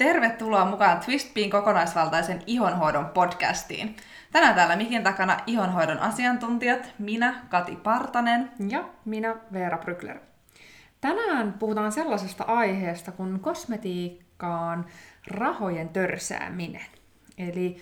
[0.00, 3.96] Tervetuloa mukaan Twistpiin kokonaisvaltaisen ihonhoidon podcastiin.
[4.32, 10.18] Tänään täällä mikin takana ihonhoidon asiantuntijat, minä Kati Partanen ja minä Veera Brykler.
[11.00, 14.86] Tänään puhutaan sellaisesta aiheesta kuin kosmetiikkaan
[15.26, 16.86] rahojen törsääminen.
[17.38, 17.76] Eli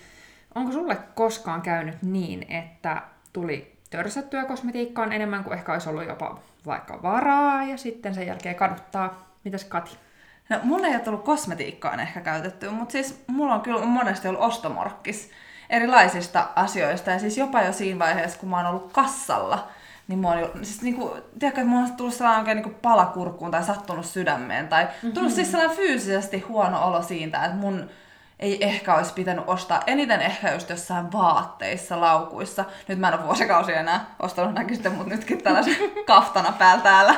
[0.55, 6.39] onko sulle koskaan käynyt niin, että tuli törsättyä kosmetiikkaan enemmän kuin ehkä olisi ollut jopa
[6.67, 9.35] vaikka varaa ja sitten sen jälkeen kaduttaa?
[9.45, 10.08] Mitäs Kati?
[10.49, 14.43] No, mulla ei ole tullut kosmetiikkaan ehkä käytetty, mutta siis mulla on kyllä monesti ollut
[14.43, 15.31] ostomorkkis
[15.71, 17.11] erilaisista asioista.
[17.11, 19.69] Ja siis jopa jo siinä vaiheessa, kun mä oon ollut kassalla,
[20.09, 23.65] niin mä oon siis niinku, tiedätkö, että mulla on tullut sellainen oikein niinku palakurkkuun tai
[23.65, 24.69] sattunut sydämeen.
[24.69, 25.13] Tai mm-hmm.
[25.13, 27.91] tullut siis sellainen fyysisesti huono olo siitä, että mun
[28.39, 29.83] ei ehkä olisi pitänyt ostaa.
[29.87, 32.65] Eniten ehkä just jossain vaatteissa, laukuissa.
[32.89, 35.77] Nyt mä en ole vuosikausia enää ostanut, näkyisitte mut nytkin tällaisen
[36.07, 37.15] kaftana päällä täällä.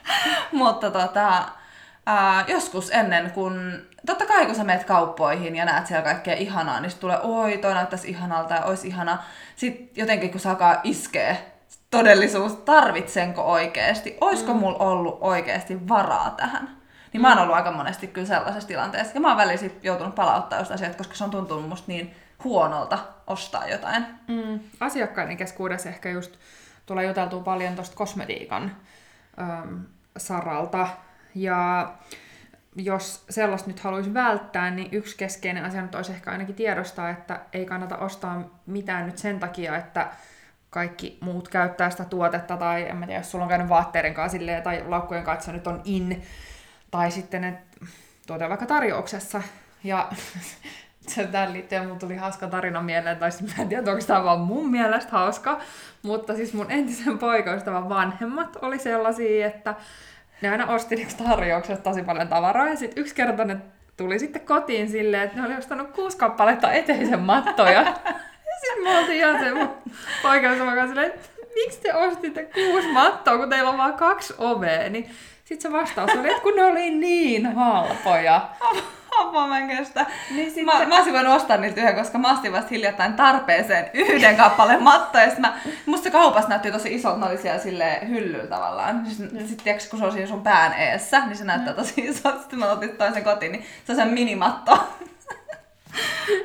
[0.52, 1.48] Mutta tota,
[2.06, 3.72] ää, joskus ennen, kun
[4.06, 7.74] totta kai kun sä meet kauppoihin ja näet siellä kaikkea ihanaa, niin tulee, oi, toi
[7.74, 9.18] näyttäisi ihanalta ja olisi ihana.
[9.56, 11.54] Sitten jotenkin kun se alkaa iskee
[11.90, 14.60] todellisuus, tarvitsenko oikeasti, oisko mm.
[14.60, 16.76] mulla ollut oikeasti varaa tähän.
[17.12, 17.22] Niin mm.
[17.22, 19.14] mä oon ollut aika monesti kyllä sellaisessa tilanteessa.
[19.14, 22.98] Ja mä oon sit joutunut palauttaa just asiat, koska se on tuntunut musta niin huonolta
[23.26, 24.06] ostaa jotain.
[24.28, 24.60] Mm.
[24.80, 26.36] Asiakkaiden keskuudessa ehkä just
[26.86, 28.76] tulee juteltua paljon tuosta kosmetiikan
[29.40, 29.80] äm,
[30.16, 30.88] saralta.
[31.34, 31.92] Ja
[32.76, 37.40] jos sellaista nyt haluaisi välttää, niin yksi keskeinen asia nyt olisi ehkä ainakin tiedostaa, että
[37.52, 40.08] ei kannata ostaa mitään nyt sen takia, että
[40.70, 44.38] kaikki muut käyttää sitä tuotetta, tai en mä tiedä, jos sulla on käynyt vaatteiden kanssa
[44.38, 46.22] silleen, tai laukkujen kanssa nyt on in,
[46.90, 47.86] tai sitten että
[48.26, 49.42] tuote vaikka tarjouksessa,
[49.84, 50.08] ja
[51.32, 54.70] tähän liittyen mun tuli hauska tarina mieleen, tai mä en tiedä, onko tämä vaan mun
[54.70, 55.60] mielestä hauska,
[56.02, 59.74] mutta siis mun entisen poikaystävän vanhemmat oli sellaisia, että
[60.44, 63.56] ne aina osti niinku tarjouksesta tosi paljon tavaraa, ja sitten yksi kerta ne
[63.96, 67.80] tuli sitten kotiin silleen, että ne oli ostanut kuusi kappaletta eteisen mattoja.
[68.48, 69.50] ja sitten mä oltiin ihan se
[70.54, 75.10] kanssa silleen, että miksi te ostitte kuusi mattoa, kun teillä on vaan kaksi ovea, niin
[75.44, 78.48] sitten se vastaus oli, että kun ne oli niin halpoja.
[79.20, 80.06] Apua mä en kestä.
[80.30, 80.64] Niin sitten...
[80.64, 84.82] mä, mä olisin voinut ostaa niiltä yhden, koska mä ostin vasta hiljattain tarpeeseen yhden kappaleen
[84.82, 85.22] mattoa.
[85.22, 89.06] Ja mä, musta se kaupassa näytti tosi isolta, ne oli siellä sille hyllyllä tavallaan.
[89.06, 92.40] Sitten sit, tiiäks, kun se on siinä sun pään eessä, niin se näyttää tosi isolta.
[92.40, 94.88] Sitten mä otin toisen kotiin, niin se on se minimatto.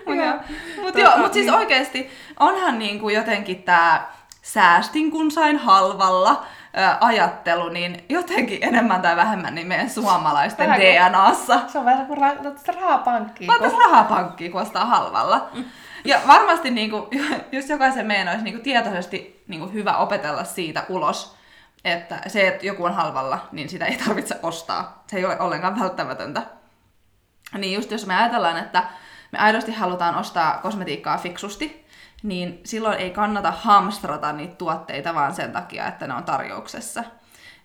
[0.05, 0.39] Mutta
[0.81, 1.55] mut tota, mut siis niin.
[1.55, 2.09] oikeesti
[2.39, 6.45] onhan niinku jotenkin tää säästin kun sain halvalla
[6.99, 11.59] ajattelu, niin jotenkin enemmän tai vähemmän niin meidän suomalaisten vähän DNAssa.
[11.67, 13.47] Se on vähän kuin laitat rahapankkiin.
[13.47, 13.81] Laitat kun...
[13.81, 15.49] rahapankkiin, kun ostaa halvalla.
[15.53, 15.65] Mm.
[16.05, 17.05] Ja varmasti niin kuin,
[17.51, 21.35] jos jokaisen meidän olisi niin kuin tietoisesti niin kuin hyvä opetella siitä ulos,
[21.85, 25.03] että se, että joku on halvalla, niin sitä ei tarvitse ostaa.
[25.07, 26.41] Se ei ole ollenkaan välttämätöntä.
[27.57, 28.83] Niin just jos me ajatellaan, että
[29.31, 31.87] me aidosti halutaan ostaa kosmetiikkaa fiksusti,
[32.23, 37.03] niin silloin ei kannata hamstrata niitä tuotteita vaan sen takia, että ne on tarjouksessa.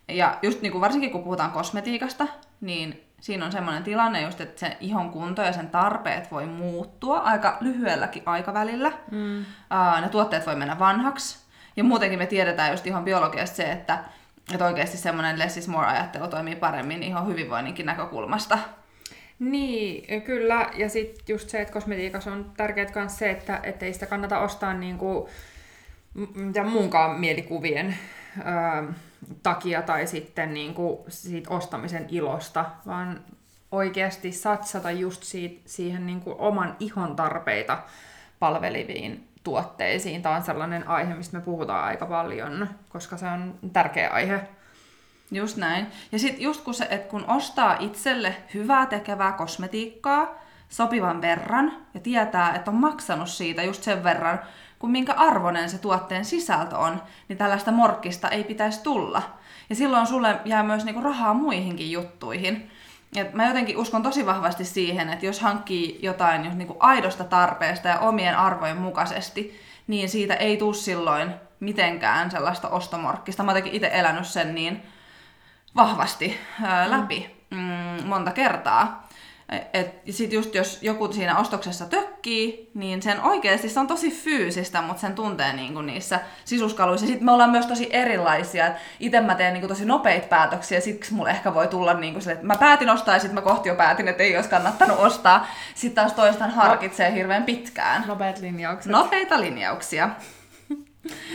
[0.09, 2.27] Ja just niin kuin varsinkin kun puhutaan kosmetiikasta,
[2.61, 7.19] niin siinä on semmoinen tilanne just, että sen ihon kunto ja sen tarpeet voi muuttua
[7.19, 8.93] aika lyhyelläkin aikavälillä.
[9.11, 9.41] Mm.
[9.41, 11.45] Uh, ne tuotteet voi mennä vanhaksi.
[11.77, 13.99] Ja muutenkin me tiedetään just ihon biologiasta se, että,
[14.53, 18.59] että oikeasti semmoinen less is more ajattelu toimii paremmin ihon hyvinvoinninkin näkökulmasta.
[19.51, 20.71] Niin, kyllä.
[20.77, 24.75] Ja sitten just se, että kosmetiikassa on tärkeää myös se, että ei sitä kannata ostaa
[24.75, 25.29] niinku,
[26.35, 27.97] mitä muunkaan mielikuvien
[28.39, 28.93] ö,
[29.43, 33.21] takia tai sitten niinku siitä ostamisen ilosta, vaan
[33.73, 37.79] oikeasti satsata just siitä, siihen niinku oman ihon tarpeita
[38.39, 40.23] palveleviin tuotteisiin.
[40.23, 44.41] Tämä on sellainen aihe, mistä me puhutaan aika paljon, koska se on tärkeä aihe
[45.31, 45.87] Just näin.
[46.13, 50.35] Ja sitten just kun, se, että kun ostaa itselle hyvää tekevää kosmetiikkaa
[50.69, 54.41] sopivan verran ja tietää, että on maksanut siitä just sen verran,
[54.79, 59.23] kun minkä arvoinen se tuotteen sisältö on, niin tällaista morkkista ei pitäisi tulla.
[59.71, 62.71] Ja silloin sulle jää myös niinku rahaa muihinkin juttuihin.
[63.17, 67.89] Et mä jotenkin uskon tosi vahvasti siihen, että jos hankkii jotain jos niinku aidosta tarpeesta
[67.89, 73.43] ja omien arvojen mukaisesti, niin siitä ei tule silloin mitenkään sellaista ostomorkkista.
[73.43, 74.83] Mä oon itse elänyt sen niin
[75.77, 79.05] vahvasti ää, läpi mm, monta kertaa.
[79.73, 84.83] Et sit just jos joku siinä ostoksessa tökkii, niin sen oikeasti se on tosi fyysistä,
[84.83, 87.07] mutta sen tuntee niinku niissä sisuskaluissa.
[87.07, 88.71] Sitten me ollaan myös tosi erilaisia.
[89.01, 92.47] Itse mä teen niinku tosi nopeita päätöksiä, siksi mulle ehkä voi tulla niinku sille, että
[92.47, 95.47] mä päätin ostaa ja sitten mä kohti jo päätin, että ei olisi kannattanut ostaa.
[95.75, 98.05] Sitten taas toistan harkitsee hirveän pitkään.
[98.07, 98.93] Nopeat linjaukset.
[98.93, 100.11] Nopeita linjauksia.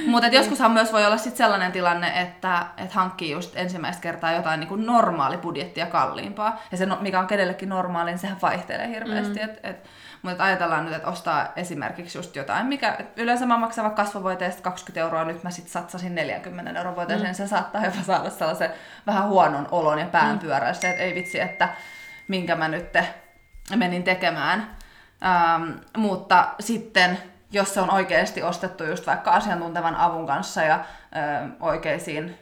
[0.05, 4.59] Mutta joskushan myös voi olla sit sellainen tilanne, että et hankkii just ensimmäistä kertaa jotain
[4.59, 6.61] niin normaali budjettia kalliimpaa.
[6.71, 9.39] Ja se, no, mikä on kenellekin normaali, niin sehän vaihtelee hirveästi.
[9.39, 9.45] Mm.
[9.45, 9.89] Et, et,
[10.21, 14.99] mutta ajatellaan nyt, että ostaa esimerkiksi just jotain, mikä yleensä mä maksan vaikka kasvovoiteesta 20
[14.99, 17.35] euroa, nyt mä sitten satsasin 40 euroa voiteeseen, mm.
[17.35, 18.69] se saattaa jopa saada sellaisen
[19.07, 20.91] vähän huonon olon ja päänpyöräistä, mm.
[20.91, 21.69] että ei vitsi, että
[22.27, 22.93] minkä mä nyt
[23.75, 24.69] menin tekemään.
[25.25, 27.17] Ähm, mutta sitten
[27.51, 30.85] jos se on oikeasti ostettu just vaikka asiantuntevan avun kanssa ja
[31.15, 32.37] ö, oikeisiin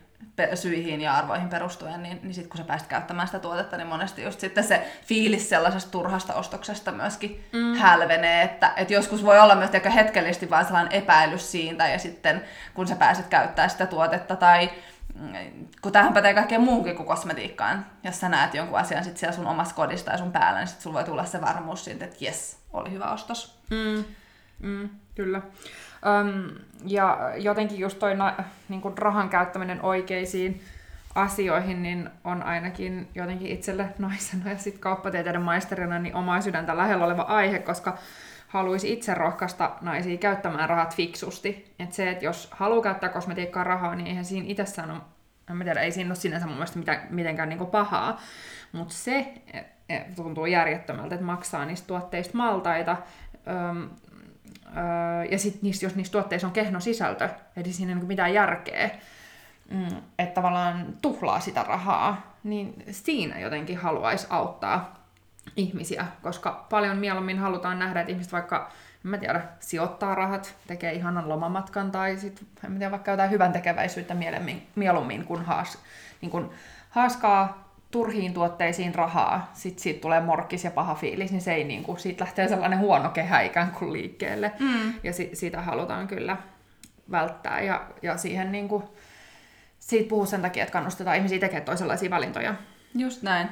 [0.56, 4.24] syihin ja arvoihin perustuen, niin, niin sitten kun sä pääset käyttämään sitä tuotetta, niin monesti
[4.24, 7.76] just sitten se fiilis sellaisesta turhasta ostoksesta myöskin mm.
[7.76, 12.44] hälvenee, että, että joskus voi olla myös aika hetkellisesti vaan sellainen epäilys siitä, ja sitten
[12.74, 14.70] kun sä pääset käyttämään sitä tuotetta, tai
[15.16, 15.34] mm,
[15.82, 19.48] kun tähän pätee kaikkeen muuhunkin kuin kosmetiikkaan, jos sä näet jonkun asian sit siellä sun
[19.48, 22.58] omassa kodissa tai sun päällä, niin sit sulla voi tulla se varmuus siitä, että jes,
[22.74, 23.60] oli hyvä ostos.
[23.70, 24.04] Mm.
[24.60, 25.42] Mm, kyllä.
[26.22, 26.56] Öm,
[26.86, 28.34] ja jotenkin just toi na,
[28.70, 30.62] niin kuin rahan käyttäminen oikeisiin
[31.16, 37.06] asioihin, niin on ainakin jotenkin itselle naisena ja sitten kauppatieteiden maisterina niin omaa sydäntä lähellä
[37.06, 37.98] oleva aihe, koska
[38.48, 41.76] haluaisi itse rohkaista naisia käyttämään rahat fiksusti.
[41.80, 45.02] Et se, että jos haluaa käyttää kosmetiikkaa rahaa, niin eihän siinä itsessään ole,
[45.52, 48.22] en tiedä, ei siinä ole sinänsä mun mielestä mitään, mitenkään niin pahaa.
[48.72, 49.34] Mutta se
[49.90, 52.98] et, tuntuu järjettömältä, että maksaa niistä tuotteista maltaita,
[53.48, 53.90] öm,
[55.30, 58.90] ja sitten jos niissä tuotteissa on kehno sisältö, eli siinä ei niin mitään järkeä,
[59.72, 64.98] mm, että tavallaan tuhlaa sitä rahaa, niin siinä jotenkin haluaisi auttaa
[65.56, 68.72] ihmisiä, koska paljon mieluummin halutaan nähdä, että ihmiset vaikka,
[69.06, 73.32] en mä tiedä, sijoittaa rahat, tekee ihanan lomamatkan tai sitten, en mä tiedä, vaikka jotain
[73.32, 75.78] hyvän tekeväisyyttä mieluummin, mieluummin kun, haas,
[76.22, 76.52] niin kun
[76.90, 81.84] haaskaa turhiin tuotteisiin rahaa, sit siitä tulee morkkis ja paha fiilis, niin se ei niin
[81.84, 84.52] kuin, siitä lähtee sellainen huono kehä ikään kuin liikkeelle.
[84.60, 84.94] Mm.
[85.04, 86.38] Ja si- siitä halutaan kyllä
[87.12, 87.62] välttää.
[87.62, 88.84] Ja, ja siihen niin kuin,
[89.80, 92.56] siitä puhuu sen takia, että kannustetaan ihmisiä tekemään toisenlaisia valintoja.
[92.96, 93.50] Just näin.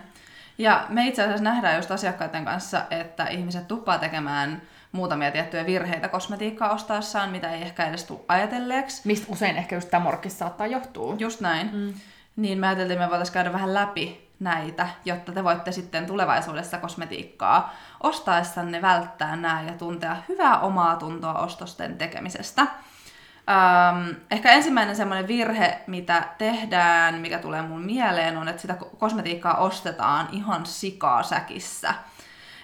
[0.58, 4.62] Ja me itse asiassa nähdään just asiakkaiden kanssa, että ihmiset tuppaa tekemään
[4.92, 9.02] muutamia tiettyjä virheitä kosmetiikkaa ostaessaan, mitä ei ehkä edes tule ajatelleeksi.
[9.06, 11.16] Mistä usein ehkä just tämä morkkis saattaa johtua.
[11.18, 11.70] Just näin.
[11.74, 11.94] Mm.
[12.36, 16.78] Niin me ajateltiin, että me voitaisiin käydä vähän läpi näitä, jotta te voitte sitten tulevaisuudessa
[16.78, 17.74] kosmetiikkaa
[18.04, 22.62] ostaessanne välttää nämä ja tuntea hyvää omaa tuntoa ostosten tekemisestä.
[23.50, 29.58] Ähm, ehkä ensimmäinen semmoinen virhe, mitä tehdään, mikä tulee mun mieleen, on, että sitä kosmetiikkaa
[29.58, 31.94] ostetaan ihan sikaa säkissä.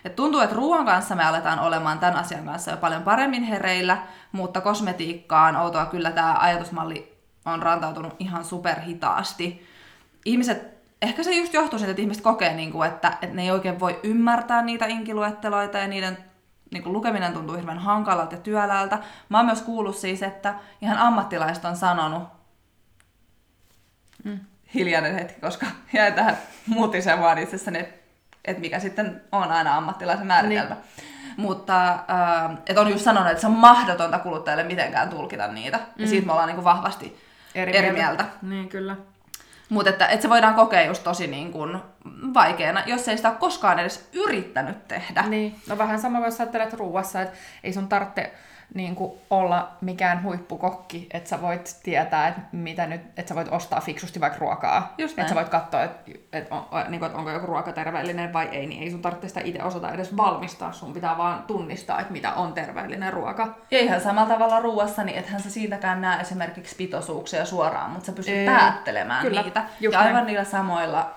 [0.05, 3.97] Et tuntuu, että ruoan kanssa me aletaan olemaan tämän asian kanssa jo paljon paremmin hereillä,
[4.31, 9.67] mutta kosmetiikkaan outoa kyllä tämä ajatusmalli on rantautunut ihan superhitaasti.
[10.25, 10.70] Ihmiset
[11.01, 13.79] ehkä se just johtuu siitä, että ihmiset kokee, niin kuin, että, että ne ei oikein
[13.79, 16.17] voi ymmärtää niitä inkiluetteloita ja niiden
[16.71, 18.99] niin kuin lukeminen tuntuu hirveän hankalalta ja työläältä.
[19.29, 22.23] Mä oon myös kuullut siis, että ihan ammattilaiset on sanonut,
[24.23, 24.39] mm.
[24.73, 26.37] hiljainen hetki, koska jäi tähän
[26.67, 27.95] muutiseen vaan itsessäni, että,
[28.45, 30.75] että mikä sitten on aina ammattilaisen määritelmä.
[30.75, 31.11] Niin.
[31.37, 35.77] Mutta äh, että on just sanonut, että se on mahdotonta kuluttajalle mitenkään tulkita niitä.
[35.77, 35.83] Mm.
[35.97, 37.19] Ja siitä me ollaan niin kuin vahvasti
[37.55, 38.23] eri, eri mieltä.
[38.23, 38.25] mieltä.
[38.41, 38.95] Niin, kyllä.
[39.71, 41.77] Mutta että, että se voidaan kokea just tosi niin kuin
[42.33, 45.21] vaikeana, jos ei sitä ole koskaan edes yrittänyt tehdä.
[45.21, 48.33] Niin, no vähän sama jos ajattelet ruuassa, että ei sun tarvitse
[48.73, 53.47] niin kuin olla mikään huippukokki, että sä voit tietää, että, mitä nyt, että sä voit
[53.51, 54.93] ostaa fiksusti vaikka ruokaa.
[54.97, 58.33] Just että sä voit katsoa, että, että, on, niin kuin, että onko joku ruoka terveellinen
[58.33, 60.71] vai ei, niin ei sun tarvitse sitä itse osata edes valmistaa.
[60.71, 63.55] Sun pitää vaan tunnistaa, että mitä on terveellinen ruoka.
[63.71, 68.11] Ja ihan samalla tavalla ruuassa, niin ethän sä siitäkään näe esimerkiksi pitoisuuksia suoraan, mutta sä
[68.11, 68.45] pystyt ei.
[68.45, 69.63] päättelemään Kyllä, niitä.
[69.79, 70.25] Ja aivan näin.
[70.25, 71.11] niillä samoilla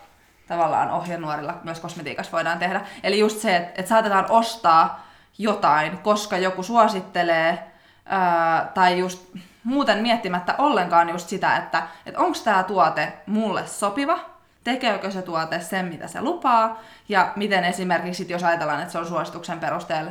[0.49, 2.81] tavallaan ohjenuorilla myös kosmetiikassa voidaan tehdä.
[3.03, 5.04] Eli just se, että, että saatetaan ostaa
[5.39, 7.71] jotain, koska joku suosittelee,
[8.07, 9.29] ää, tai just
[9.65, 14.19] muuten miettimättä ollenkaan just sitä, että, että onko tämä tuote mulle sopiva,
[14.65, 19.07] tekeekö se tuote sen, mitä se lupaa, ja miten esimerkiksi, jos ajatellaan, että se on
[19.07, 20.11] suosituksen perusteella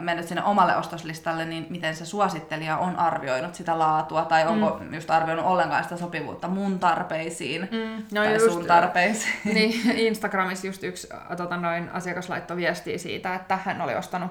[0.00, 4.94] mennyt sinne omalle ostoslistalle, niin miten se suosittelija on arvioinut sitä laatua, tai onko mm.
[4.94, 8.04] just arvioinut ollenkaan sitä sopivuutta mun tarpeisiin, mm.
[8.12, 9.34] no tai just, sun tarpeisiin.
[9.54, 14.30] Niin, Instagramissa just yksi tota, noin, asiakas laittoi viestiä siitä, että hän oli ostanut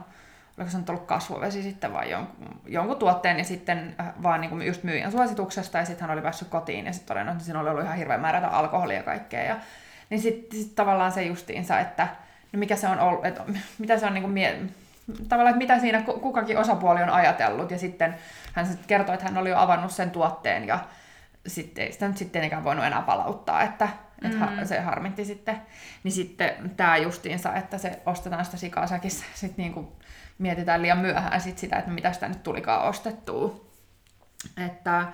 [0.58, 4.50] oliko se nyt ollut kasvuvesi sitten vai jonkun, jonkun tuotteen, ja sitten äh, vaan niin
[4.50, 7.60] kuin just myyjän suosituksesta, ja sitten hän oli päässyt kotiin, ja sitten todennut, että siinä
[7.60, 9.44] oli ollut ihan hirveän määrä alkoholia ja kaikkea.
[9.44, 9.58] Ja,
[10.10, 12.08] niin sitten sit tavallaan se justiinsa, että
[12.52, 13.44] no mikä se on ollut, että
[13.78, 14.62] mitä se on niin kuin mie-
[15.30, 18.16] tavallaan, että mitä siinä kukakin osapuoli on ajatellut, ja sitten
[18.54, 20.80] hän kertoi, että hän oli jo avannut sen tuotteen, ja
[21.48, 23.88] sitten ei sitä nyt sitten enää voinut enää palauttaa, että,
[24.24, 24.44] mm.
[24.44, 25.62] että se harmitti sitten.
[26.04, 29.88] Niin sitten tämä justiinsa, että se ostetaan sitä sikasäkissä, sitten niin kuin
[30.38, 33.66] mietitään liian myöhään sit sitä, että mitä sitä nyt tulikaan ostettua.
[34.58, 35.08] että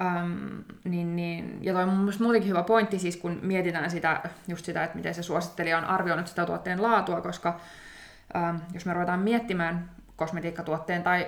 [0.00, 4.64] Um, niin, niin, ja toi on mun muutenkin hyvä pointti, siis kun mietitään sitä, just
[4.64, 7.60] sitä, että miten se suosittelija on arvioinut sitä tuotteen laatua, koska
[8.74, 11.26] jos me ruvetaan miettimään kosmetiikkatuotteen tai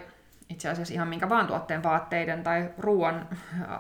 [0.48, 3.28] itse asiassa ihan minkä vaan tuotteen vaatteiden tai ruoan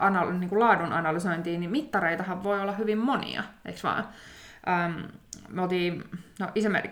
[0.00, 4.08] anal- niin kuin laadun analysointiin, niin mittareitahan voi olla hyvin monia, eikö vaan?
[4.86, 5.08] Um,
[5.48, 6.04] me oltiin,
[6.40, 6.48] no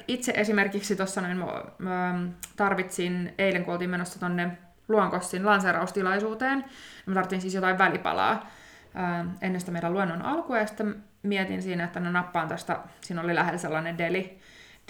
[0.08, 1.38] itse esimerkiksi tuossa noin,
[1.78, 2.14] mä
[2.56, 4.58] tarvitsin eilen, kun oltiin menossa tonne
[4.88, 6.64] Luonkossin lanseeraustilaisuuteen.
[7.06, 8.50] Mä tarvitsin siis jotain välipalaa
[8.94, 13.22] ää, ennen sitä meidän luennon alkua, ja sitten mietin siinä, että no nappaan tästä, siinä
[13.22, 14.38] oli lähellä sellainen deli,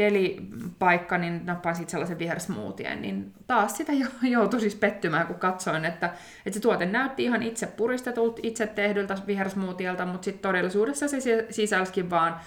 [0.00, 5.84] deli-paikka, niin nappaan sitten sellaisen vihersmoothien, niin taas sitä jo, joutui siis pettymään, kun katsoin,
[5.84, 6.06] että,
[6.46, 12.10] että se tuote näytti ihan itse puristetulta, itse tehdyltä vihersmoothielta, mutta sitten todellisuudessa se sisälsikin
[12.10, 12.40] vaan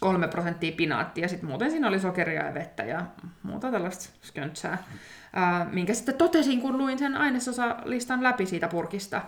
[0.00, 3.06] kolme prosenttia pinaattia, sitten muuten siinä oli sokeria ja vettä ja
[3.42, 4.78] muuta tällaista sköntsää
[5.32, 9.22] ää, minkä sitten totesin, kun luin sen ainesosalistan läpi siitä purkista.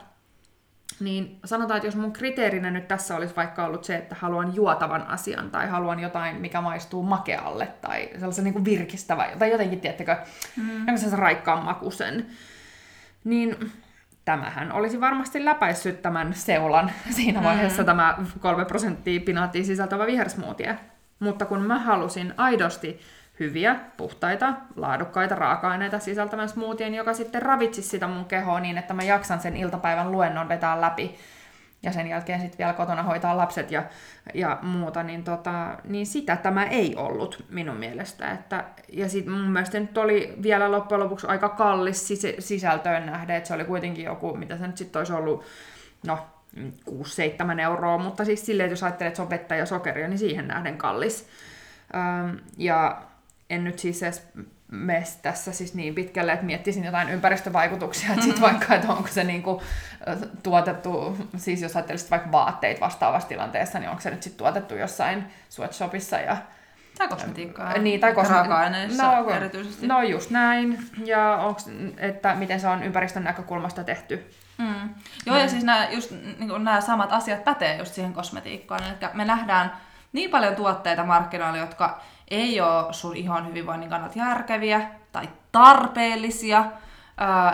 [1.01, 5.07] Niin sanotaan, että jos mun kriteerinä nyt tässä olisi vaikka ollut se, että haluan juotavan
[5.07, 10.17] asian tai haluan jotain, mikä maistuu makealle tai sellaisen niin kuin virkistävä tai jotenkin, tiettäkö,
[10.57, 10.85] mm.
[10.87, 12.27] sellaisen raikkaan makusen,
[13.25, 13.73] niin
[14.25, 17.45] tämähän olisi varmasti läpäissyt tämän seulan siinä mm.
[17.45, 17.87] vaiheessa mm.
[17.87, 20.79] tämä 3 prosenttia pinaattia sisältävä vihersmoothie.
[21.19, 23.01] Mutta kun mä halusin aidosti
[23.41, 29.03] hyviä, puhtaita, laadukkaita raaka-aineita sisältävän smoothien, joka sitten ravitsisi sitä mun kehoa niin, että mä
[29.03, 31.19] jaksan sen iltapäivän luennon vetää läpi
[31.83, 33.83] ja sen jälkeen sitten vielä kotona hoitaa lapset ja,
[34.35, 38.31] ja muuta, niin, tota, niin sitä tämä ei ollut minun mielestä.
[38.31, 43.37] Että, ja sitten mun mielestä nyt oli vielä loppujen lopuksi aika kallis sis- sisältöön nähden,
[43.37, 45.45] että se oli kuitenkin joku, mitä se nyt sitten olisi ollut,
[46.07, 46.19] no
[46.91, 50.19] 6-7 euroa, mutta siis silleen, että jos ajattelee, että se on vettä ja sokeria, niin
[50.19, 51.29] siihen nähden kallis.
[51.95, 53.03] Öm, ja
[53.53, 54.29] en nyt siis edes
[54.71, 58.43] mene tässä siis niin pitkälle, että miettisin jotain ympäristövaikutuksia, että sit mm-hmm.
[58.43, 59.63] vaikka, että onko se niinku
[60.43, 65.25] tuotettu, siis jos ajattelisit vaikka vaatteet vastaavassa tilanteessa, niin onko se nyt sitten tuotettu jossain
[65.49, 66.37] sweatshopissa ja
[66.99, 67.79] tai kosmetiikkaa.
[67.79, 69.87] Niin, tai kosme- Raaka-aineissa no, erityisesti.
[69.87, 70.79] No just näin.
[71.05, 74.31] Ja onks, että miten se on ympäristön näkökulmasta tehty.
[74.59, 74.89] Mm.
[75.27, 75.43] Joo, mm.
[75.43, 78.83] ja siis nämä, just, niin nämä samat asiat pätee just siihen kosmetiikkaan.
[78.85, 79.73] Eli me nähdään
[80.13, 82.01] niin paljon tuotteita markkinoilla, jotka
[82.33, 86.65] ei ole sun ihon hyvinvoinnin kannalta järkeviä tai tarpeellisia,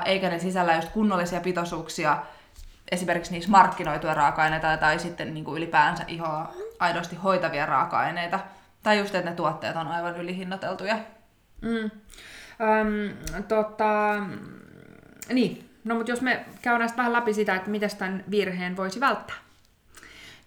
[0.04, 2.18] eikä ne sisällä just kunnollisia pitoisuuksia,
[2.90, 8.40] esimerkiksi niissä markkinoituja raaka-aineita tai sitten niin kuin ylipäänsä ihoa aidosti hoitavia raaka-aineita.
[8.82, 10.99] Tai just, että ne tuotteet on aivan ylihinnateltuja.
[11.61, 11.90] Mm.
[12.61, 13.16] Öm,
[13.49, 14.14] tota,
[15.28, 19.37] niin, no mutta jos me käydään vähän läpi sitä, että miten tämän virheen voisi välttää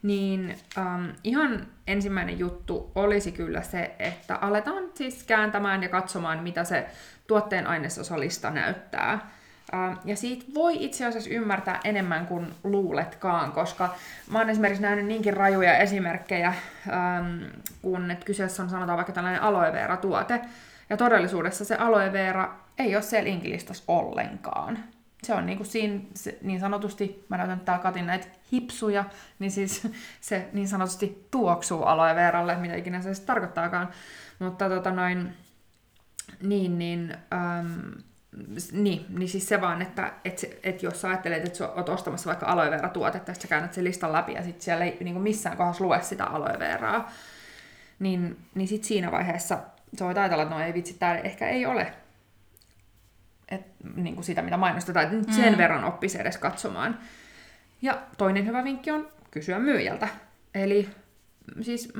[0.03, 6.63] niin um, ihan ensimmäinen juttu olisi kyllä se, että aletaan siis kääntämään ja katsomaan, mitä
[6.63, 6.85] se
[7.27, 9.31] tuotteen ainesosalista näyttää.
[9.73, 13.95] Um, ja siitä voi itse asiassa ymmärtää enemmän kuin luuletkaan, koska
[14.31, 16.53] mä oon esimerkiksi nähnyt niinkin rajuja esimerkkejä,
[16.87, 20.41] um, kun että kyseessä on sanotaan vaikka tällainen aloe vera-tuote,
[20.89, 24.79] ja todellisuudessa se aloe vera ei ole siellä inkilistassa ollenkaan
[25.23, 29.05] se on niin kuin siinä, se, niin sanotusti, mä näytän täällä Katin näitä hipsuja,
[29.39, 29.87] niin siis
[30.21, 33.89] se niin sanotusti tuoksuu aloe veralle, mitä ikinä se sitten tarkoittaakaan.
[34.39, 35.33] Mutta tota noin,
[36.41, 37.91] niin, niin, äm,
[38.71, 42.27] niin, niin siis se vaan, että et, et jos sä ajattelet, että sä oot ostamassa
[42.27, 45.13] vaikka aloe vera tuotetta, että sä käännät sen listan läpi ja sitten siellä ei niin
[45.13, 47.11] kuin missään kohdassa lue sitä aloe veraa,
[47.99, 49.59] niin, niin sitten siinä vaiheessa
[49.99, 51.93] sä voit ajatella, että no ei vitsi, tää ehkä ei ole
[53.51, 53.61] et,
[53.95, 55.57] niin kuin sitä, mitä mainostetaan, että sen mm.
[55.57, 56.97] verran oppisi edes katsomaan.
[57.81, 60.07] Ja toinen hyvä vinkki on kysyä myyjältä.
[60.55, 60.89] Eli
[61.61, 61.93] siis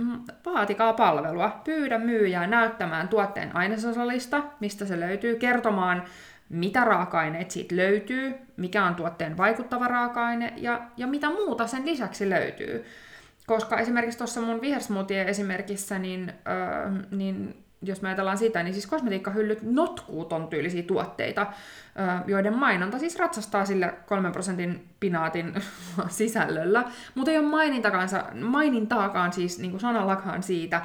[0.46, 1.62] vaatikaa palvelua.
[1.63, 6.03] Pyydä myyjää näyttämään tuotteen ainesosallista, mistä se löytyy, kertomaan,
[6.50, 12.29] mitä raaka-aineet siitä löytyy, mikä on tuotteen vaikuttava raaka-aine ja, ja mitä muuta sen lisäksi
[12.29, 12.86] löytyy.
[13.48, 18.88] Koska esimerkiksi tuossa mun vihersmoothie esimerkissä, niin, öö, niin jos me ajatellaan sitä, niin siis
[18.88, 21.47] kosmetiikkahyllyt notkuu ton tyylisiä tuotteita,
[22.27, 25.53] joiden mainonta siis ratsastaa sillä 3 prosentin pinaatin
[26.07, 26.83] sisällöllä,
[27.15, 28.09] mutta ei ole mainintaakaan,
[28.41, 30.81] mainintaakaan siis niin kuin sanallakaan siitä,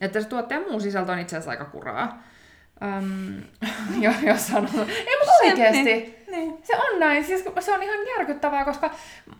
[0.00, 2.22] että se tuotteen muu sisältö on itse asiassa aika kuraa.
[2.98, 3.42] Um,
[4.26, 4.70] jos sanon.
[4.88, 5.82] Ei, mutta oikeasti.
[5.82, 6.58] Niin, niin.
[6.62, 7.24] Se on näin.
[7.24, 8.90] Siis, se on ihan järkyttävää, koska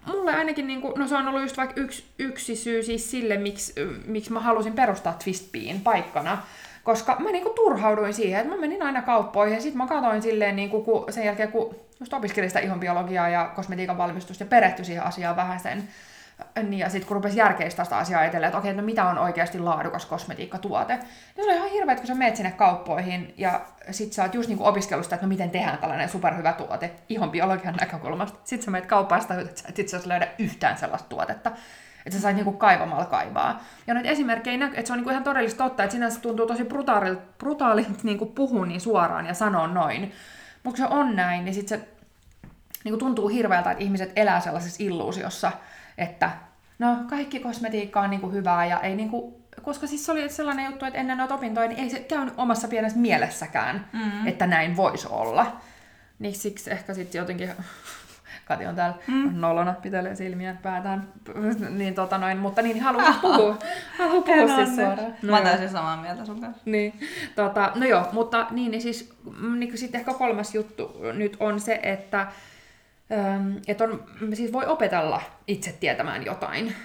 [0.07, 3.37] mulle ainakin, niin kuin, no se on ollut just vaikka yksi, yksi syy siis sille,
[3.37, 3.73] miksi,
[4.07, 6.43] miksi mä halusin perustaa Twistbean paikkana
[6.85, 10.57] koska mä niinku turhauduin siihen, että mä menin aina kauppoihin ja sitten mä katsoin silleen
[10.57, 15.05] niinku, kun sen jälkeen, kun just opiskelin sitä ihonbiologiaa ja kosmetiikan valmistusta ja perehtyi siihen
[15.05, 15.89] asiaan vähän sen,
[16.63, 19.59] Niin, ja sitten kun rupesi järkeistä sitä asiaa etelleen, että okei, no mitä on oikeasti
[19.59, 21.07] laadukas kosmetiikkatuote, niin
[21.37, 23.61] se oli ihan hirveä, kun sä menet sinne kauppoihin ja
[23.91, 27.75] sit sä oot just niinku opiskelusta, että no miten tehdään tällainen superhyvä tuote ihon biologian
[27.81, 28.39] näkökulmasta.
[28.45, 31.53] Sitten sä menet kaupasta, että sä et itse asiassa löydä yhtään sellaista tuotetta.
[32.07, 33.65] Että sä sait niinku kaivamalla kaivaa.
[33.87, 36.65] Ja noita esimerkkejä näkyy, että se on niinku ihan todellista totta, että sinänsä tuntuu tosi
[36.65, 40.13] brutaalilta, brutaalilta niinku puhua niin suoraan ja sanoa noin.
[40.63, 41.89] Mutta se on näin, niin sit se
[42.85, 45.53] niinku tuntuu hirveältä, että ihmiset elää sellaisessa illuusiossa,
[45.99, 46.31] että
[46.79, 50.85] no kaikki kosmetiikka on niinku hyvää ja ei niinku, koska siis se oli sellainen juttu,
[50.85, 54.27] että ennen noita opintoja niin ei se käynyt omassa pienessä mielessäkään, mm.
[54.27, 55.61] että näin voisi olla.
[56.19, 57.51] Niin siksi ehkä sitten jotenkin
[58.51, 59.31] Kati on täällä mm.
[59.35, 61.09] nolona, pitelee silmiä päätään.
[61.79, 63.59] Niin, tota noin, mutta niin, haluan puhua.
[63.99, 65.15] Haluan puhua siis suoraan.
[65.23, 66.63] No, Mä täysin samaa mieltä sun kanssa.
[66.65, 67.01] Niin,
[67.35, 69.13] tota, no joo, mutta niin, niin siis
[69.59, 72.27] niin sitten ehkä kolmas juttu nyt on se, että
[73.67, 76.77] että on, siis voi opetella itse tietämään jotain.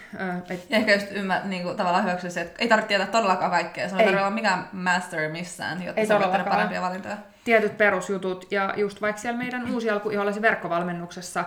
[0.50, 0.66] Et...
[0.70, 3.90] Ja ehkä just ymmär, niin kuin, tavallaan hyväksyä se, että ei tarvitse tietää todellakaan kaikkea.
[3.90, 7.18] Se on ei olla mikään master missään, jotta ei saa parempia valintoja.
[7.44, 10.10] Tietyt perusjutut, ja just vaikka siellä meidän uusi alku
[10.42, 11.46] verkkovalmennuksessa,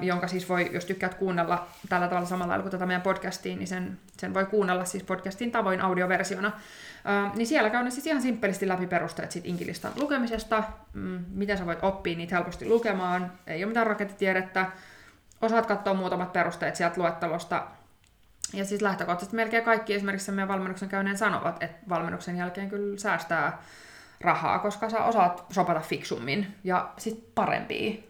[0.00, 3.68] jonka siis voi, jos tykkäät kuunnella tällä tavalla samalla lailla kuin tätä meidän podcastiin, niin
[3.68, 6.52] sen, sen voi kuunnella siis podcastin tavoin audioversiona.
[7.34, 11.78] niin siellä käydään siis ihan simppelisti läpi perusteet siitä inkilistan lukemisesta, mm, miten sä voit
[11.82, 14.66] oppia niitä helposti lukemaan, ei ole mitään rakettitiedettä,
[15.42, 17.66] osaat katsoa muutamat perusteet sieltä luettelosta,
[18.52, 23.62] ja siis lähtökohtaisesti melkein kaikki esimerkiksi meidän valmennuksen käyneen sanovat, että valmennuksen jälkeen kyllä säästää
[24.20, 28.02] rahaa, koska sä osaat sopata fiksummin ja sit parempia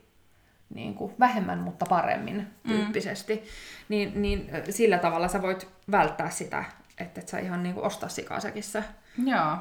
[0.75, 2.71] niin kuin vähemmän, mutta paremmin mm.
[2.71, 3.43] tyyppisesti, mm.
[3.89, 6.65] niin, niin sillä tavalla sä voit välttää sitä,
[6.99, 8.83] että et sä ihan niin kuin osta sikasäkissä.
[9.25, 9.57] Joo.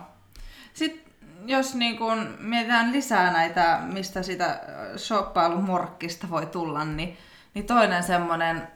[0.74, 1.12] Sitten
[1.46, 4.60] jos niin kun mietitään lisää näitä, mistä sitä
[4.98, 7.18] shoppailumorkkista voi tulla, niin,
[7.54, 8.68] niin toinen semmoinen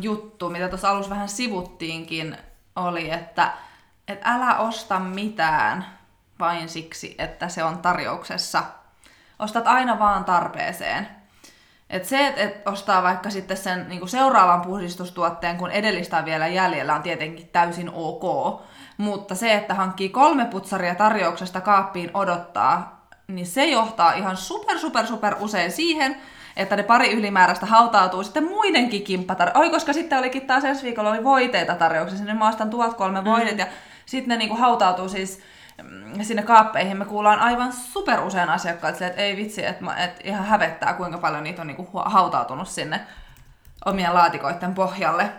[0.00, 2.36] juttu, mitä tuossa alussa vähän sivuttiinkin,
[2.76, 3.52] oli, että
[4.08, 5.86] et älä osta mitään
[6.38, 8.62] vain siksi, että se on tarjouksessa.
[9.38, 11.08] Ostat aina vaan tarpeeseen.
[11.92, 16.48] Et se, että et ostaa vaikka sitten sen niin seuraavan puhdistustuotteen, kun edellistä on vielä
[16.48, 18.60] jäljellä, on tietenkin täysin ok.
[18.96, 25.06] Mutta se, että hankkii kolme putsaria tarjouksesta kaappiin odottaa, niin se johtaa ihan super, super,
[25.06, 26.16] super usein siihen,
[26.56, 29.50] että ne pari ylimääräistä hautautuu sitten muidenkin kimppatar...
[29.54, 33.24] Oi, koska sitten olikin taas ensi viikolla oli voiteita tarjouksessa, niin mä ostan tuolta kolme
[33.24, 33.58] voidet, mm.
[33.58, 33.66] ja
[34.06, 35.40] sitten ne niinku hautautuu siis
[36.22, 40.94] sinne kaappeihin me kuullaan aivan super usein asiakkaat että ei vitsi, että, että ihan hävettää
[40.94, 43.00] kuinka paljon niitä on niinku hautautunut sinne
[43.84, 45.32] omien laatikoiden pohjalle.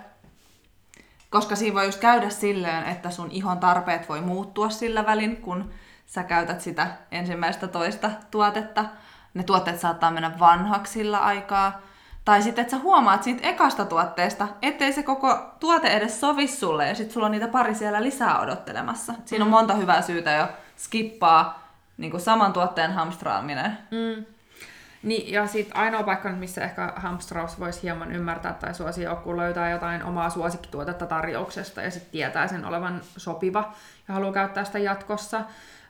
[1.30, 5.74] Koska siinä voi just käydä silleen, että sun ihon tarpeet voi muuttua sillä välin, kun
[6.06, 8.86] sä käytät sitä ensimmäistä toista tuotetta.
[9.34, 11.82] Ne tuotteet saattaa mennä vanhaksi sillä aikaa
[12.25, 16.88] tai sitten, että sä huomaat siitä ekasta tuotteesta, ettei se koko tuote edes sovi sulle,
[16.88, 19.13] ja sitten sulla on niitä pari siellä lisää odottelemassa.
[19.25, 19.55] Siinä on mm.
[19.55, 21.63] monta hyvää syytä jo skippaa
[21.97, 23.77] niin kuin saman tuotteen hamstraaminen.
[23.91, 24.25] Mm.
[25.03, 29.69] Niin, ja sitten ainoa paikka, missä ehkä hamstraus voisi hieman ymmärtää tai suosia, kun löytää
[29.69, 33.73] jotain omaa suosikkituotetta tarjouksesta ja sitten tietää sen olevan sopiva
[34.07, 35.41] ja haluaa käyttää sitä jatkossa.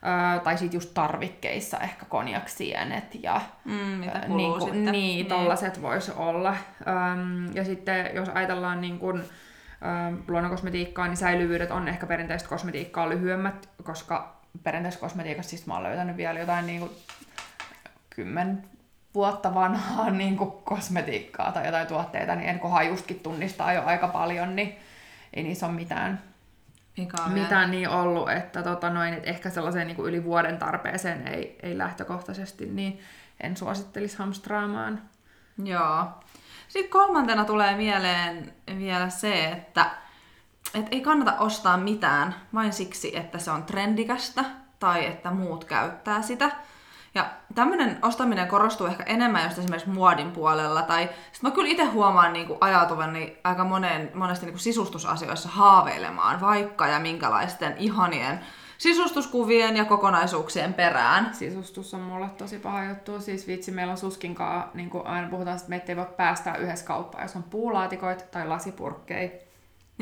[0.06, 5.26] Öö, tai sitten just tarvikkeissa ehkä konjaksienet ja mm, mitä öö, niin, kuin, niin, niin,
[5.26, 6.56] tollaset vois olla.
[6.88, 6.96] Öö,
[7.54, 9.24] ja sitten jos ajatellaan niin kuin,
[10.28, 16.18] luonnonkosmetiikkaa, niin säilyvyydet on ehkä perinteistä kosmetiikkaa lyhyemmät, koska perinteisessä kosmetiikassa siis mä oon löytänyt
[16.18, 16.92] vielä jotain niin kuin
[18.10, 18.64] kymmen
[19.14, 24.08] vuotta vanhaa niin kuin kosmetiikkaa tai jotain tuotteita, niin en kunhan justkin tunnistaa jo aika
[24.08, 24.76] paljon, niin
[25.34, 26.22] ei niissä ole mitään
[26.98, 31.28] Mikä mitään niin ollut, että tota noin, että ehkä sellaiseen niin kuin yli vuoden tarpeeseen
[31.28, 33.00] ei, ei lähtökohtaisesti, niin
[33.40, 35.02] en suosittelisi hamstraamaan.
[35.64, 36.06] Joo.
[36.68, 39.86] Sitten kolmantena tulee mieleen vielä se, että
[40.74, 44.46] et ei kannata ostaa mitään vain siksi, että se on trendikästä
[44.80, 46.52] tai että muut käyttää sitä.
[47.16, 50.82] Ja tämmöinen ostaminen korostuu ehkä enemmän just esimerkiksi muodin puolella.
[50.82, 52.60] Tai sit mä kyllä itse huomaan niin kuin
[53.44, 58.40] aika monen, monesti niin kuin sisustusasioissa haaveilemaan vaikka ja minkälaisten ihanien
[58.78, 61.36] sisustuskuvien ja kokonaisuuksien perään.
[61.36, 63.22] Sisustus on mulle tosi paha juttu.
[63.22, 66.86] Siis vitsi, meillä on suskinkaa, niin kuin aina puhutaan, että meitä ei voi päästää yhdessä
[66.86, 69.30] kauppaan, jos on puulaatikoit tai lasipurkkeja.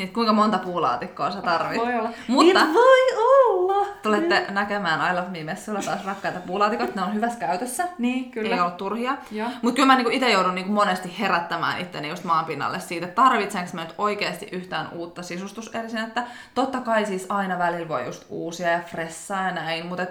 [0.02, 1.82] Niin, kuinka monta puulaatikkoa sä tarvit.
[1.82, 2.10] Voi olla.
[2.28, 3.88] Mutta niin voi olla.
[4.04, 4.54] Tulette mm.
[4.54, 6.96] näkemään I Love Me-messuilla taas rakkaita puulaatikot.
[6.96, 7.88] Ne on hyvässä käytössä.
[7.98, 8.56] Niin, kyllä.
[8.56, 9.18] Ei ole turhia.
[9.62, 13.70] Mutta kyllä mä niinku itse joudun niinku monesti herättämään itteni just maanpinnalle siitä, että tarvitsenko
[13.74, 16.24] mä nyt oikeasti yhtään uutta sisustusesinettä.
[16.54, 20.06] Totta kai siis aina välillä voi just uusia ja fressaa ja näin, mutta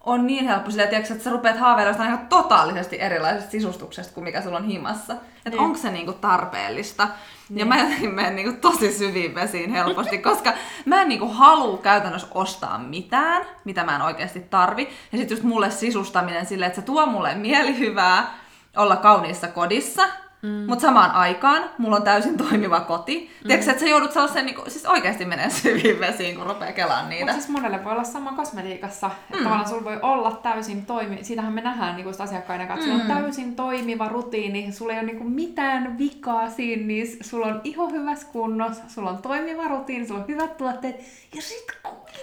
[0.00, 4.42] on niin helppo sillä, tiedätkö, että sä rupeat haaveilemaan ihan totaalisesti erilaisesta sisustuksesta kuin mikä
[4.42, 5.12] sulla on himassa.
[5.12, 5.60] Että Niin.
[5.60, 7.08] onko se niinku tarpeellista.
[7.50, 10.52] Ja mä jotenkin menen niinku tosi syviin vesiin helposti, koska
[10.84, 14.88] mä en niinku halua käytännössä ostaa mitään, mitä mä en oikeasti tarvi.
[15.12, 18.34] Ja sitten just mulle sisustaminen silleen, että se tuo mulle mielihyvää
[18.76, 20.08] olla kauniissa kodissa,
[20.44, 20.66] Mm.
[20.68, 23.30] Mutta samaan aikaan mulla on täysin toimiva koti.
[23.42, 23.48] Mm.
[23.48, 27.08] Tiedätkö, että sä joudut sellaiseen, niin kuin, siis oikeasti menee syviin vesiin, kun rupeaa kelaamaan
[27.08, 27.24] niitä.
[27.24, 29.10] Mutta siis monelle voi olla sama kosmetiikassa.
[29.30, 31.18] Että tavallaan sulla voi olla täysin toimi...
[31.24, 32.90] Siitähän me nähdään niin asiakkaiden kanssa.
[32.90, 34.72] Sulla on täysin toimiva rutiini.
[34.72, 36.86] Sulla ei ole niin mitään vikaa siinä.
[36.86, 38.82] Niin sulla on iho hyvässä kunnossa.
[38.88, 40.06] Sulla on toimiva rutiini.
[40.06, 41.00] Sulla on hyvät tuotteet.
[41.34, 41.66] Ja sit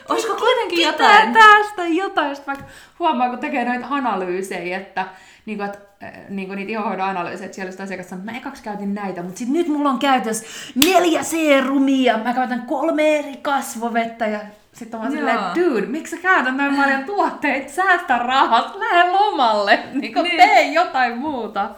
[0.10, 1.34] Olisiko kuitenkin jotain?
[1.34, 2.36] tästä jotain.
[2.36, 5.08] Sitten vaikka huomaa, kun tekee noita analyysejä, että
[5.46, 8.38] niin kuin, että, äh, niin kuin niitä ihohoidon analyysejä, että siellä asiakas sanoo, että mä
[8.38, 10.46] ekaksi käytin näitä, mutta sitten nyt mulla on käytössä
[10.86, 14.40] neljä seerumia, mä käytän kolme eri kasvovettä ja
[14.74, 19.80] sitten on vaan silleen, dude, miksi sä käytät noin paljon tuotteita, säästä rahat, lähde lomalle,
[19.94, 20.38] niin kuin Niin.
[20.38, 21.70] tee jotain muuta.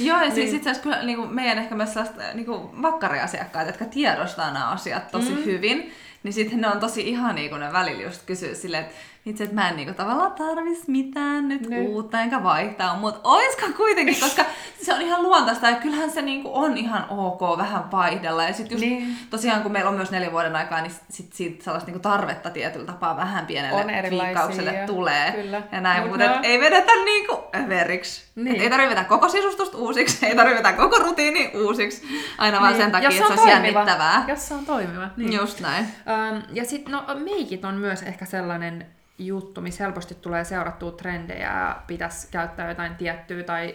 [0.00, 0.56] Joo, ja siis Niin.
[0.56, 4.68] itse asiassa kyllä niin kuin meidän ehkä myös sellaiset niin kuin vakkariasiakkaat, jotka tiedostaa nämä
[4.68, 5.44] asiat tosi mm.
[5.44, 8.96] hyvin, niin sitten ne on tosi ihania, kun ne välillä just kysyy silleen, että
[9.26, 11.88] itse, että mä en niinku tavallaan tarvis mitään nyt Niin.
[11.88, 14.44] uutta enkä vaihtaa, mutta oiska kuitenkin, koska
[14.82, 18.44] se on ihan luontaista ja kyllähän se niinku on ihan ok vähän vaihdella.
[18.44, 19.16] Ja sitten just Niin.
[19.30, 22.86] tosiaan kun meillä on myös neljän vuoden aikaa, niin sit siitä sellaista niinku tarvetta tietyllä
[22.86, 25.32] tapaa vähän pienelle viikkaukselle tulee.
[25.32, 25.62] kyllä.
[25.72, 26.38] Ja näin, Mut mutta no.
[26.42, 28.24] ei vedetä niinku överiksi.
[28.36, 28.56] Niin.
[28.56, 32.02] Et ei tarvitse vetää koko sisustusta uusiksi, ei tarvitse vetää koko rutiini uusiksi.
[32.38, 33.66] Aina vaan Niin, sen takia, että se on olisi toimiva.
[33.80, 34.24] jännittävää.
[34.28, 35.08] Jos se on toimiva.
[35.16, 35.32] Niin.
[35.32, 35.86] Just näin.
[36.08, 38.86] Öm, ja sitten no, meikit on myös ehkä sellainen
[39.18, 43.74] juttu, missä helposti tulee seurattua trendejä ja pitäisi käyttää jotain tiettyä tai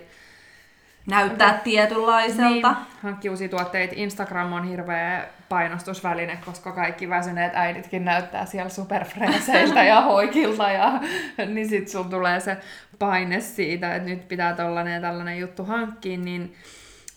[1.07, 2.71] Näyttää tietynlaiselta.
[2.71, 3.93] niin, hankkia uusia tuotteita.
[3.97, 10.71] Instagram on hirveä painostusväline, koska kaikki väsyneet äiditkin näyttää siellä superfreeseiltä ja hoikilta.
[10.71, 10.99] Ja,
[11.53, 12.57] niin sit sun tulee se
[12.99, 16.55] paine siitä, että nyt pitää tollanen ja tällainen juttu hankkia, niin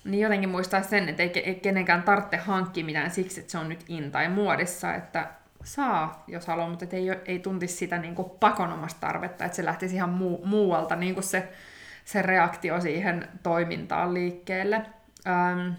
[0.04, 3.84] niin jotenkin muistaa sen, että ei kenenkään tarvitse hankkia mitään siksi, että se on nyt
[3.88, 5.26] in tai muodissa, että
[5.64, 9.94] saa, jos haluaa, mutta ei, ei tuntisi sitä niin kuin pakonomasta tarvetta, että se lähtisi
[9.94, 11.52] ihan muu, muualta niin kuin se,
[12.04, 14.82] se reaktio siihen toimintaan liikkeelle.
[15.26, 15.74] Öm,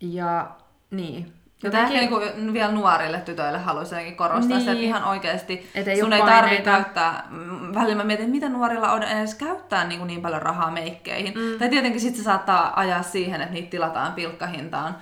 [0.00, 0.50] ja
[0.90, 1.32] niin.
[1.62, 2.20] Joten ehkä niinku
[2.52, 4.56] vielä nuorille tytöille haluaisin jotenkin korostaa Niin.
[4.56, 4.64] niin.
[4.64, 7.28] se, että ihan oikeasti Et ei sun ei tarvitse käyttää,
[7.74, 11.34] välillä mä mietin, että mitä nuorilla on edes käyttää niin, kuin niin paljon rahaa meikkeihin.
[11.34, 11.58] Mm.
[11.58, 14.96] Tai tietenkin sitten se saattaa ajaa siihen, että niitä tilataan pilkkahintaan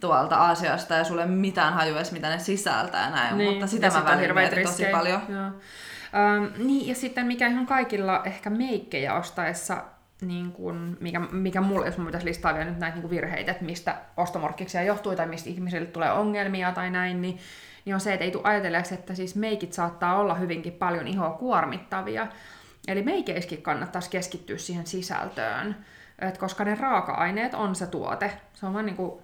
[0.00, 3.92] tuolta Aasiasta ja sulle mitään haju edes, mitä ne sisältää näin, Niin, mutta sitä ja
[3.92, 5.20] mä välillä tosi paljon.
[5.28, 5.44] Joo.
[5.44, 9.84] Ähm, niin, ja sitten mikä ihan kaikilla ehkä meikkejä ostaessa,
[10.20, 13.96] niin kun, mikä, mikä mulle, jos mun pitäisi listailla nyt näitä niin virheitä, että mistä
[14.16, 17.38] ostomorkkiksia johtuu tai mistä ihmisille tulee ongelmia tai näin, niin,
[17.84, 21.30] niin on se, että ei tule ajatelleeksi, että siis meikit saattaa olla hyvinkin paljon ihoa
[21.30, 22.26] kuormittavia.
[22.88, 25.76] Eli meikeissäkin kannattaisi keskittyä siihen sisältöön,
[26.18, 28.32] Et koska ne raaka-aineet on se tuote.
[28.54, 29.20] Se on vaan niin kuin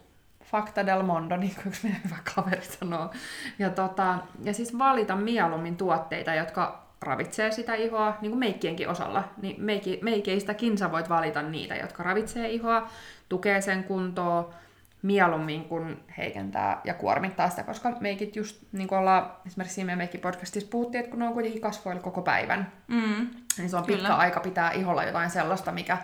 [0.50, 3.10] Fakta del mondo, niin kuin yksi meidän hyvä kaveri sanoo.
[3.58, 9.24] Ja, tota, ja siis valita mieluummin tuotteita, jotka ravitsee sitä ihoa, niin kuin meikkienkin osalla.
[9.42, 12.88] Niin meikki, meikeistäkin sä voit valita niitä, jotka ravitsee ihoa,
[13.28, 14.54] tukee sen kuntoon,
[15.02, 20.70] mieluummin kuin heikentää ja kuormittaa sitä, koska meikit just, niin kuin ollaan esimerkiksi siinä meikkipodcastissa
[20.70, 23.28] puhuttiin, että kun ne on kuitenkin kasvoilla koko päivän, Mm.
[23.58, 23.98] niin se on Kyllä.
[23.98, 25.98] pitkä aika pitää iholla jotain sellaista, mikä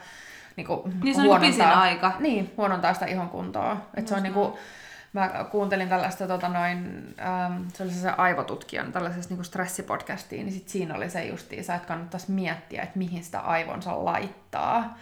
[0.61, 2.12] niin kuin, Niin se on niinku pisin aika.
[2.18, 3.77] Niin, huonontaa sitä ihon kuntoa.
[3.94, 4.59] Et se on niinku,
[5.12, 10.68] mä kuuntelin tällaista, tota noin, ähm, se oli se aivotutkijan tällaisessa niinku stressipodcastiin, niin sit
[10.68, 14.99] siinä oli se justiinsa, että kannattaisi miettiä, että mihin sitä aivonsa laittaa.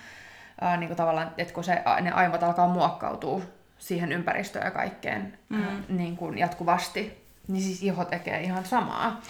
[0.63, 3.41] Äh, niinku tavallaan, että kun se, ne aivot alkaa muokkautua
[3.79, 5.63] siihen ympäristöön ja kaikkeen mm.
[5.63, 9.21] äh, niin kuin jatkuvasti, niin siis iho tekee ihan samaa.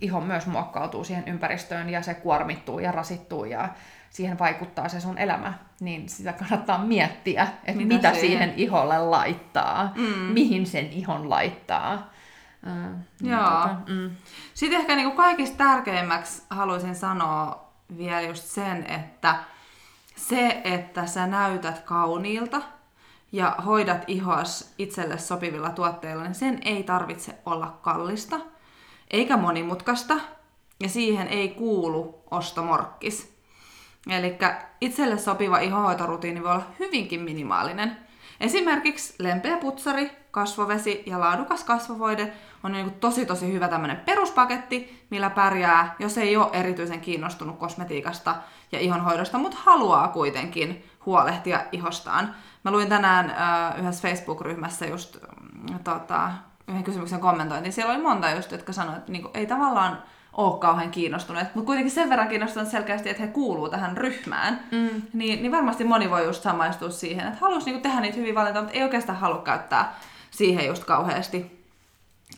[0.00, 3.68] Iho myös muokkautuu siihen ympäristöön ja se kuormittuu ja rasittuu ja
[4.10, 8.28] siihen vaikuttaa se sun elämä, niin sitä kannattaa miettiä, että Mitä mitä, siihen?
[8.28, 10.18] siihen iholle laittaa, mm.
[10.18, 11.92] mihin sen ihon laittaa.
[12.66, 13.42] Äh, niin Joo.
[13.42, 14.10] Tota, mm.
[14.54, 19.34] Sitten ehkä niinku kaikista tärkeimmäksi haluaisin sanoa vielä just sen, että
[20.16, 22.62] se, että sä näytät kauniilta
[23.32, 28.40] ja hoidat ihoas itselle sopivilla tuotteilla, niin sen ei tarvitse olla kallista
[29.10, 30.14] eikä monimutkaista
[30.80, 33.34] ja siihen ei kuulu ostomorkkis.
[34.10, 34.38] Eli
[34.80, 37.96] itselle sopiva ihohoitorutiini voi olla hyvinkin minimaalinen.
[38.40, 42.32] Esimerkiksi lempeä putsari, kasvovesi ja laadukas kasvovoide
[42.64, 47.58] on niin kuin tosi tosi hyvä tämmöinen peruspaketti, millä pärjää, jos ei ole erityisen kiinnostunut
[47.58, 48.36] kosmetiikasta
[48.72, 52.34] ja ihonhoidosta, mutta haluaa kuitenkin huolehtia ihostaan.
[52.64, 56.30] Mä luin tänään äh, yhdessä Facebook-ryhmässä just mm, tota,
[56.68, 57.72] yhden kysymyksen kommentointiin.
[57.72, 61.94] Siellä oli monta just, jotka sanoivat, että niinku, ei tavallaan ole kauhean kiinnostuneet, mutta kuitenkin
[61.94, 65.02] sen verran kiinnostuneet selkeästi, että he kuuluu tähän ryhmään, mm.
[65.12, 68.62] niin, niin varmasti moni voi just samaistua siihen, että haluaisi niinku tehdä niitä hyviä valintoja,
[68.62, 69.94] mutta ei oikeastaan halua käyttää
[70.30, 71.64] siihen just kauheasti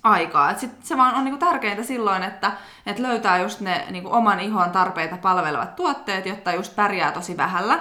[0.02, 0.50] aikaa.
[0.50, 2.52] Et sit se vaan on niinku tärkeintä silloin, että
[2.86, 7.78] et löytää just ne niinku oman ihon tarpeita palvelevat tuotteet, jotta just pärjää tosi vähällä,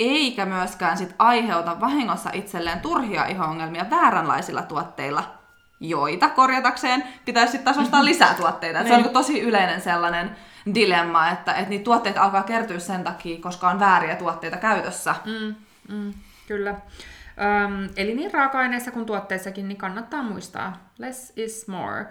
[0.00, 5.36] eikä myöskään sit aiheuta vahingossa itselleen turhia iho-ongelmia vääränlaisilla tuotteilla,
[5.80, 8.80] joita korjatakseen pitäisi sitten taas ostaa lisää tuotteita.
[8.80, 10.36] Et se on niinku tosi yleinen sellainen
[10.74, 15.14] dilemma, että, että niitä tuotteita alkaa kertyä sen takia, koska on vääriä tuotteita käytössä.
[15.24, 15.54] Mm,
[15.94, 16.14] mm,
[16.48, 16.70] kyllä.
[16.70, 22.06] Öm, eli niin raaka-aineissa kuin tuotteissakin niin kannattaa muistaa, less is more.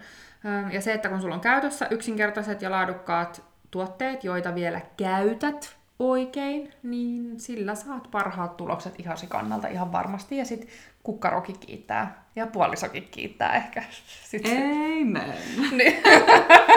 [0.46, 5.76] Öm, ja se, että kun sulla on käytössä yksinkertaiset ja laadukkaat tuotteet, joita vielä käytät
[6.00, 10.38] oikein, niin sillä saat parhaat tulokset ihasi kannalta ihan varmasti.
[10.38, 10.70] Ja sitten
[11.04, 12.25] kukkarokin kiittää.
[12.36, 13.84] Ja puolisokin kiittää ehkä.
[14.30, 14.58] Sitten.
[15.02, 15.34] Amen.
[15.78, 16.04] niin.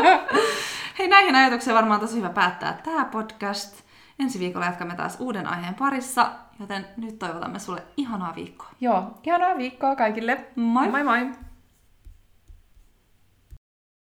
[0.99, 3.83] Hei, näihin ajatuksiin varmaan tosi hyvä päättää tämä podcast.
[4.19, 8.69] Ensi viikolla jatkamme taas uuden aiheen parissa, joten nyt toivotamme sulle ihanaa viikkoa.
[8.81, 10.45] Joo, ihanaa viikkoa kaikille.
[10.57, 10.89] Moi!
[10.89, 11.31] Moi moi!